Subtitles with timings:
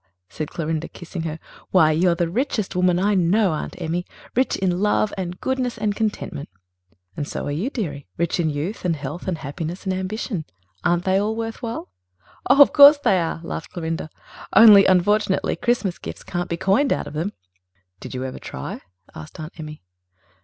[0.29, 1.37] said Clorinda, kissing her.
[1.69, 4.03] "Why, you are the richest woman I know, Aunt Emmy
[4.35, 6.49] rich in love and goodness and contentment."
[7.15, 8.07] "And so are you, dearie...
[8.17, 10.45] rich in youth and health and happiness and ambition.
[10.83, 11.91] Aren't they all worth while?"
[12.47, 14.09] "Of course they are," laughed Clorinda.
[14.55, 17.33] "Only, unfortunately, Christmas gifts can't be coined out of them."
[17.99, 18.81] "Did you ever try?"
[19.13, 19.83] asked Aunt Emmy.